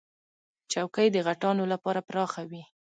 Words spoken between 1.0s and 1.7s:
د غټانو